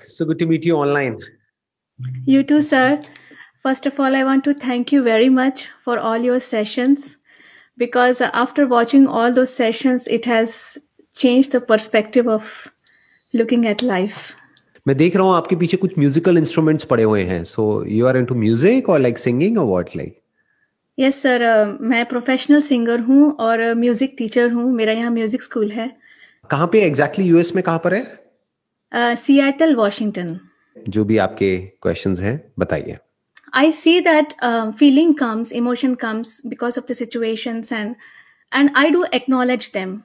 [0.00, 1.20] So good to meet you online.
[2.24, 3.02] You too, sir.
[3.58, 7.16] First of all, I want to thank you very much for all your sessions
[7.78, 10.78] because after watching all those sessions, it has
[11.16, 12.68] changed the perspective of
[13.34, 14.34] looking at life.
[14.86, 18.16] मैं देख रहा हूँ आपके पीछे कुछ musical instruments पड़े हुए हैं so you are
[18.16, 20.16] into music और लाइक सिंगिंग और व्हाट लाइक
[20.98, 21.44] यस सर
[21.90, 25.90] मैं प्रोफेशनल सिंगर हूँ और म्यूज़िक टीचर हूँ मेरा यहाँ म्यूज़िक स्कूल है
[26.50, 28.27] कहाँ पे एग्जैक्टली exactly यूएस में कहाँ पर है
[28.92, 30.38] सियाटल वॉशिंगटन
[30.88, 32.96] जो भी आपके क्वेश्चन है बताइए।
[33.54, 34.32] I see that
[34.78, 37.94] feeling comes emotion comes because of the situations and
[38.54, 39.96] and I do acknowledge them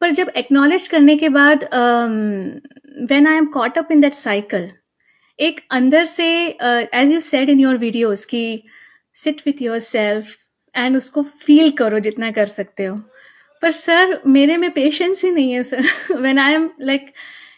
[0.00, 1.68] पर जब एक्नोलेज करने के बाद
[3.10, 4.70] when I am caught up in that cycle
[5.38, 6.26] एक अंदर से
[6.94, 8.64] as you said in your videos की
[9.14, 10.36] sit with yourself
[10.74, 12.96] and उसको फील करो जितना कर सकते हो।
[13.62, 15.84] पर सर मेरे में पेशेंस ही नहीं है sir
[16.20, 17.12] when I am like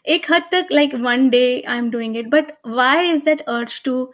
[0.07, 3.83] एक हद तक like one day I am doing it but why is that urge
[3.85, 4.05] to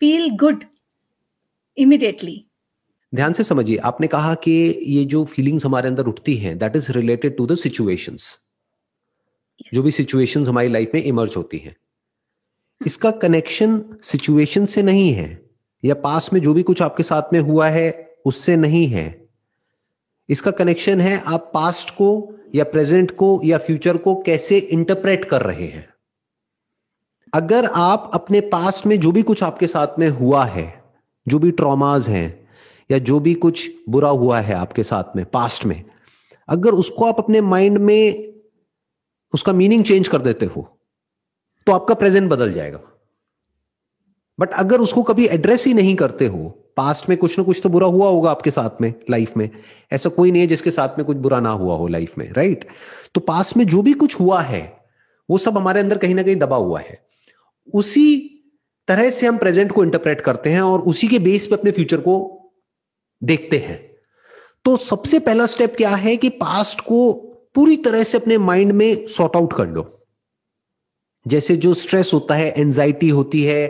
[0.00, 0.64] feel good
[1.76, 2.44] immediately
[3.14, 4.50] ध्यान से समझिए आपने कहा कि
[4.86, 8.38] ये जो फीलिंग्स हमारे अंदर उठती हैं that is related to the situations
[9.74, 11.76] जो भी सिचुएशंस हमारी लाइफ में इमर्ज होती हैं।
[12.86, 15.50] इसका कनेक्शन सिचुएशन से नहीं है
[15.84, 19.21] या पास में जो भी कुछ आपके साथ में हुआ है उससे नहीं है।
[20.32, 22.10] इसका कनेक्शन है आप पास्ट को
[22.54, 25.88] या प्रेजेंट को या फ्यूचर को कैसे इंटरप्रेट कर रहे हैं।
[27.32, 30.82] अगर आप अपने पास्ट में जो भी कुछ आपके साथ में हुआ है,
[31.26, 32.48] जो भी ट्रॉमाज हैं,
[32.90, 35.84] या जो भी कुछ बुरा हुआ है आपके साथ में पास्ट में,
[36.48, 38.32] अगर उसको आप अपने माइंड में
[39.34, 40.68] उसका मीनिंग चेंज कर देते हो
[41.66, 42.80] तो आपका प्रेजेंट बदल जाएगा।
[44.38, 47.68] बट अगर उसको कभी एड्रेस ही नहीं करते हो पास्ट में कुछ ना कुछ तो
[47.68, 49.48] बुरा हुआ होगा आपके साथ में लाइफ में।
[49.92, 52.66] ऐसा कोई नहीं है जिसके साथ में कुछ बुरा ना हुआ हो लाइफ में राइट
[53.14, 54.62] तो पास्ट में जो भी कुछ हुआ है,
[55.28, 56.98] वो सब हमारे अंदर कहीं ना कहीं दबा हुआ है।
[57.74, 58.28] उसी
[58.88, 62.00] तरह से हम प्रेजेंट को इंटरप्रेट करते हैं और उसी के बेस पे अपने फ्यूचर
[62.00, 62.14] को
[63.22, 63.80] देखते हैं।
[64.64, 67.12] तो सबसे पहला स्टेप क्या है कि पास्ट को
[67.54, 69.88] पूरी तरह से अपने माइंड में सॉर्ट आउट कर लो।
[71.26, 73.66] जैसे जो स्ट्रेस होता है एंजाइटी होती है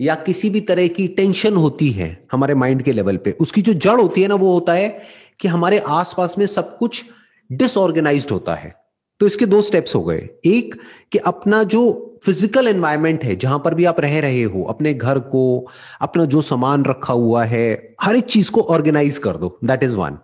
[0.00, 3.72] या किसी भी तरह की टेंशन होती है हमारे माइंड के लेवल पे, उसकी जो
[3.74, 5.02] जड़ होती है ना, वो होता है
[5.40, 7.04] कि हमारे आसपास में सब कुछ
[7.50, 8.74] डिसऑर्गेनाइज्ड होता है।
[9.20, 10.74] तो इसके दो स्टेप्स हो गए। एक,
[11.12, 15.18] कि अपना जो फ़िज़िकल एनवायरमेंट है, जहाँ पर भी आप रह रहे हो, अपने घर
[15.18, 15.66] को,
[16.00, 19.94] अपना जो सामान रखा हुआ है, हर एक चीज़ को ऑर्गेनाइज कर दो। दैट इज़
[19.94, 20.18] वन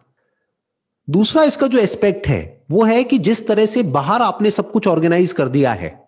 [1.09, 4.87] दूसरा, इसका जो एस्पेक्ट है, वो है कि जिस तरह से बाहर आपने सब कुछ
[4.87, 5.99] ऑर्गेनाइज कर दिया है,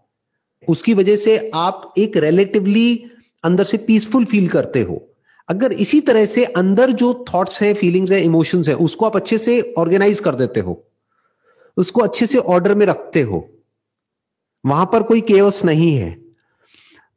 [0.69, 3.05] उसकी वजह से आप एक रिलेटिवली
[3.45, 5.09] अंदर से पीसफुल फील करते हो।
[5.49, 9.39] अगर इसी तरह से अंदर जो थॉट्स है फीलिंग्स है इमोशंस है, उसको आप अच्छे
[9.39, 10.89] से ऑर्गेनाइज कर देते हो।
[11.77, 13.51] उसको अच्छे से ऑर्डर में रखते हो।
[14.67, 16.23] वहाँ पर कोई केयस नहीं है।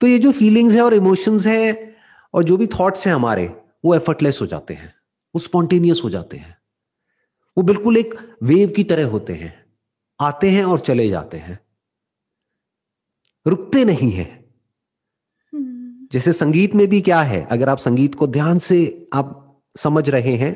[0.02, 1.96] तो ये जो फीलिंग्स है और इमोशंस है
[2.34, 4.96] और जो भी थॉट्स हैं हमारे, वो एफर्टलेस हो जाते हैं।
[5.36, 6.57] वो स्पॉन्टेनियस हो जाते हैं।
[7.57, 9.66] वो बिल्कुल एक वेव की तरह होते हैं।
[10.22, 11.59] आते हैं और चले जाते हैं।
[13.47, 14.44] रुकते नहीं है।
[16.12, 17.46] जैसे संगीत में भी क्या है?
[17.46, 19.42] अगर आप संगीत को ध्यान से आप
[19.78, 20.54] समझ रहे हैं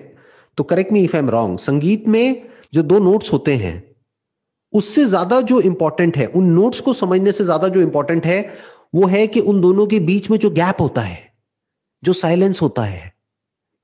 [0.58, 3.84] तो correct me if I am wrong संगीत में जो दो नोट्स होते हैं,
[4.74, 8.42] उससे ज़्यादा जो इंपॉर्टेंट है, उन नोट्स को समझने से ज़्यादा जो इंपॉर्टेंट है,
[8.96, 11.18] वो है कि उन दोनों के बीच में जो गैप होता है,
[12.04, 13.12] जो साइलेंस होता है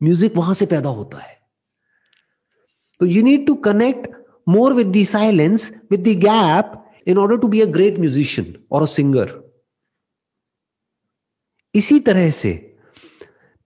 [0.01, 1.33] म्यूज़िक वहाँ से पैदा होता है।
[3.01, 4.07] तो you need to connect
[4.49, 8.81] more with the silence with the gap in order to be a great musician और
[8.81, 9.33] अ सिंगर
[11.75, 12.51] इसी तरह से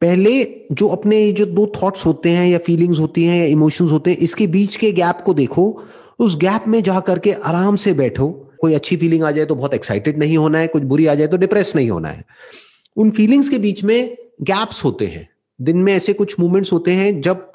[0.02, 4.12] पहले जो अपने जो दो थॉट्स होते हैं या फीलिंग्स होती हैं या इमोशंस होते
[4.12, 5.84] हैं, इसके बीच के गैप को देखो,
[6.20, 9.74] उस गैप में जा करके आराम से बैठो। कोई अच्छी फीलिंग आ जाए तो बहुत
[9.74, 12.26] एक्साइटेड नहीं होना है कुछ बुरी आ जाए तो डिप्रेस नहीं होना है।
[12.98, 15.30] उन फीलिंग्स के बीच में गैप्स होते हैं।
[15.62, 17.52] दिन में ऐसे कुछ मोमेंट्स होते हैं जब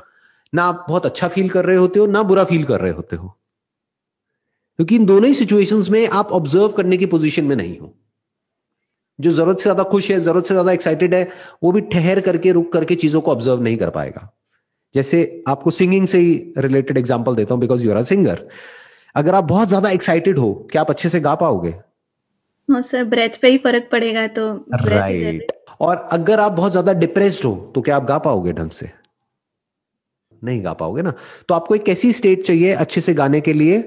[0.55, 3.17] ना आप बहुत अच्छा फील कर रहे होते हो, ना बुरा फील कर रहे होते
[3.17, 3.29] हो।
[4.79, 7.95] क्योंकि इन दोनों ही सिचुएशंस में आप ऑब्ज़र्व करने की पोजीशन में नहीं हो।
[9.19, 11.29] जो ज़रूरत से ज़्यादा खुश है ज़रूरत से ज़्यादा एक्साइटेड है
[11.63, 14.29] वो भी ठहर करके रुक करके चीज़ों को ऑब्ज़र्व नहीं कर पाएगा।
[14.95, 18.43] जैसे आपको सिंगिंग से ही रिलेटेड एग्ज़ाम्पल देता हूँ because you are a singer
[19.15, 21.75] अगर आप बहुत ज़्यादा एक्साइटेड हो क्या आप अच्छे से गा पाओगे?
[22.69, 25.53] सर ब्रेथ पे ही फ़र्क पड़ेगा तो राइट right.
[25.81, 28.91] और अगर आप बहुत ज़्यादा डिप्रेस्ड हो तो क्या आप गा पाओगे ढंग से?
[30.43, 31.13] नहीं गा पाओगे ना।
[31.49, 33.79] तो आपको एक कैसी स्टेट चाहिए अच्छे से गाने के लिए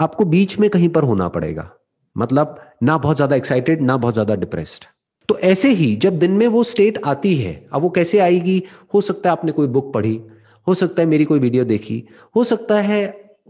[0.00, 1.70] आपको बीच में कहीं पर होना पड़ेगा।
[2.18, 4.84] मतलब ना बहुत ज़्यादा एक्साइटेड ना बहुत ज़्यादा डिप्रेस्ड
[5.28, 8.62] तो ऐसे ही जब दिन में वो स्टेट आती है, अब वो कैसे आएगी?
[8.94, 10.20] हो सकता है आपने कोई बुक पढ़ी,
[10.66, 12.02] हो सकता है मेरी कोई वीडियो देखी,
[12.36, 13.00] हो सकता है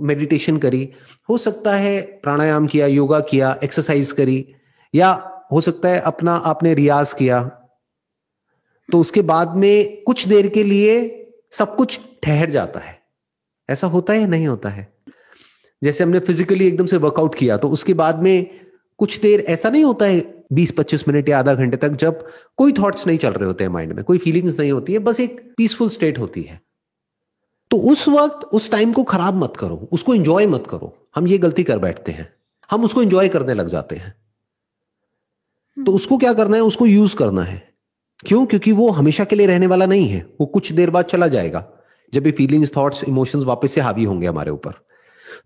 [0.01, 0.89] मेडिटेशन करी,
[1.29, 4.45] हो सकता है प्राणायाम किया योगा किया एक्सरसाइज करी,
[4.95, 5.11] या
[5.53, 7.43] हो सकता है अपना आपने रियाज किया।
[8.89, 11.01] तो उसके बाद में कुछ देर के लिए
[11.53, 12.99] सब कुछ ठहर जाता है।
[13.69, 14.89] ऐसा होता है या नहीं होता है?
[15.83, 18.47] जैसे हमने फिजिकली एकदम से वर्कआउट किया तो उसके बाद में
[18.99, 22.27] कुछ देर ऐसा नहीं होता है, बीस पच्चीस मिनट या आधा घंटे तक जब
[22.57, 25.21] कोई थॉट्स नहीं चल रहे होते हैं माइंड में, कोई फीलिंग्स नहीं होती है, बस
[25.21, 26.61] एक पीसफुल स्टेट होती है।
[27.71, 31.39] तो उस वक्त, उस टाइम को खराब मत करो, उसको एंजॉय मत करो। हम ये
[31.39, 32.29] गलती कर बैठते हैं,
[32.71, 34.15] हम उसको एंजॉय करने लग जाते हैं।
[35.77, 37.63] तो उसको क्या करना है, उसको यूज़ करना है।
[38.27, 38.45] क्यों?
[38.47, 41.67] क्योंकि वो हमेशा के लिए रहने वाला नहीं है, वो कुछ देर बाद चला जाएगा,
[42.13, 44.88] जब ये फीलिंग्स थॉट्स इमोशंस वापस से हावी होंगे हमारे ऊपर।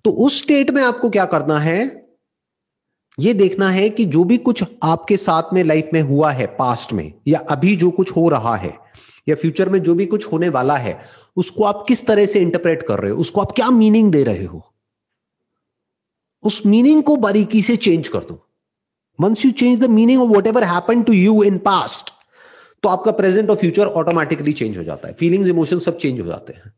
[0.04, 2.08] तो उस स्टेट में आपको क्या करना है?
[3.20, 6.92] ये देखना है कि जो भी कुछ आपके साथ में लाइफ में हुआ है पास्ट
[6.92, 8.78] में, या अभी जो कुछ हो रहा है,
[9.28, 11.00] या फ्यूचर में जो भी कुछ होने वाला है,
[11.36, 13.18] उसको आप किस तरह से इंटरप्रेट कर रहे हो?
[13.18, 14.72] उसको आप क्या मीनिंग दे रहे हो?
[16.42, 18.48] उस मीनिंग को बारीकी से चेंज कर दो।
[19.20, 22.12] Once you change the meaning of whatever happen to you in past
[22.82, 26.26] तो आपका प्रेजेंट और फ्यूचर ऑटोमेटिकली चेंज हो जाता है। फीलिंग्स इमोशन सब चेंज हो
[26.26, 26.72] जाते हैं।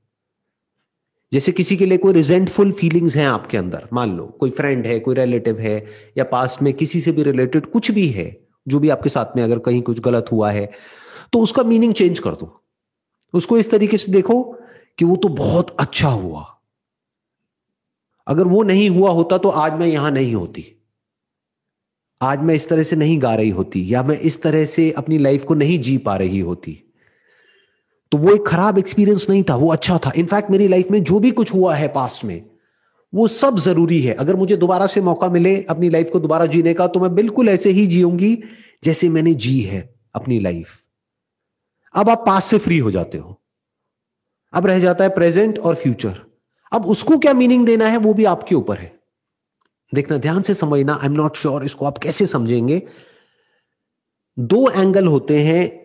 [1.35, 4.99] जैसे किसी के लिए कोई रिजेंटफुल फीलिंग्स हैं आपके अंदर, मान लो, कोई फ्रेंड है,
[5.01, 5.77] कोई रिलेटिव है,
[6.19, 8.27] या पास्ट में किसी से भी रिलेटेड कुछ भी है,
[8.67, 10.71] जो भी आपके साथ में अगर कहीं कुछ गलत हुआ है
[11.33, 12.49] तो उसका मीनिंग चेंज कर दो।
[13.35, 14.43] उसको इस तरीके से देखो
[14.99, 16.47] कि वो तो बहुत अच्छा हुआ।
[18.27, 20.65] अगर वो नहीं हुआ होता तो आज मैं यहाँ नहीं होती।
[22.21, 25.19] आज मैं इस तरह से नहीं गा रही होती, या मैं इस तरह से अपनी
[25.19, 26.81] लाइफ को नहीं जी पा रही होती।
[28.15, 31.19] तो वो एक खराब एक्सपीरियंस नहीं था, वो अच्छा था। इनफैक्ट मेरी लाइफ में जो
[31.21, 32.45] भी कुछ हुआ है पास्ट में,
[33.13, 36.75] वो सब ज़रूरी है। अगर मुझे दोबारा से मौका मिले अपनी लाइफ को दोबारा जीने
[36.75, 38.39] का तो मैं बिल्कुल ऐसे ही जीऊँगी
[38.85, 39.83] जैसे मैंने जी है
[40.15, 40.79] अपनी लाइफ
[41.95, 43.41] अब आप पास से फ्री हो जाते हो।
[44.53, 46.21] अब रह जाता है प्रेजेंट और फ्यूचर
[46.73, 48.93] अब उसको क्या मीनिंग देना है, वो भी आपके ऊपर है।
[49.93, 52.83] देखना, ध्यान से समझना। आई एम नॉट श्योर इसको आप कैसे समझेंगे।
[54.39, 55.84] दो एंगल होते हैं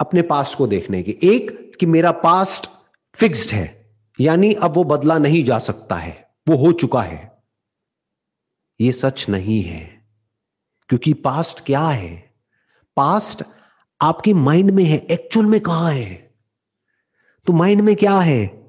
[0.00, 2.70] अपने पास्ट को देखने के। एक, कि मेरा पास्ट
[3.14, 7.32] फिक्स्ड है, यानी अब वो बदला नहीं जा सकता है, वो हो चुका है।
[8.80, 10.06] ये सच नहीं है,
[10.88, 12.34] क्योंकि पास्ट क्या है?
[12.96, 13.42] पास्ट
[14.02, 16.34] आपके माइंड में है एक्चुअल में कहाँ है?
[17.46, 18.66] तो माइंड में क्या है?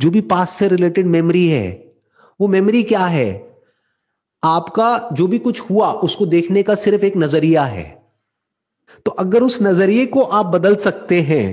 [0.00, 1.94] जो भी पास्ट से रिलेटेड मेमोरी है,
[2.40, 3.58] वो मेमोरी क्या है?
[4.44, 8.03] आपका जो भी कुछ हुआ, उसको देखने का सिर्फ़ एक नज़रिया है।
[9.06, 11.46] तो अगर उस नज़रिए को आप बदल सकते हैं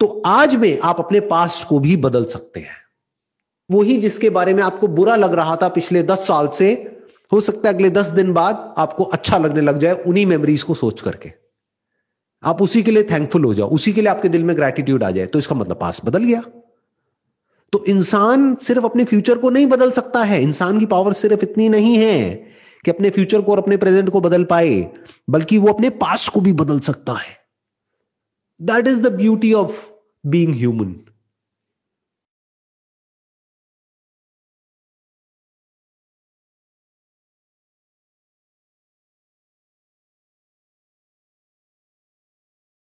[0.00, 2.76] तो आज में आप अपने पास्ट को भी बदल सकते हैं।
[3.70, 6.70] वही जिसके बारे में आपको बुरा लग रहा था पिछले दस साल से,
[7.32, 10.74] हो सकता है अगले दस दिन बाद आपको अच्छा लगने लग जाए उन्हीं मेमोरीज को
[10.74, 11.32] सोच करके।
[12.42, 15.10] आप उसी के लिए थैंकफुल हो जाओ, उसी के लिए आपके दिल में ग्रेटिट्यूड आ
[15.10, 16.42] जाए तो इसका मतलब पास्ट बदल गया।
[17.72, 21.68] तो इंसान सिर्फ़ अपने फ्यूचर को नहीं बदल सकता है, इंसान की पावर सिर्फ़ इतनी
[21.68, 22.47] नहीं है।
[22.84, 24.90] कि अपने फ्यूचर को और अपने प्रेजेंट को बदल पाए,
[25.30, 27.36] बल्कि वो अपने पास को भी बदल सकता है।
[28.60, 29.86] That is the beauty of
[30.26, 30.94] being human